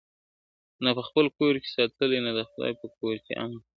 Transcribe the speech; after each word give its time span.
نه 0.83 0.91
په 0.97 1.01
خپل 1.07 1.25
کور 1.37 1.53
کي 1.63 1.69
ساتلي 1.77 2.19
نه 2.25 2.31
د 2.37 2.39
خدای 2.49 2.73
په 2.81 2.87
کور 2.97 3.15
کي 3.25 3.33
امن.. 3.45 3.61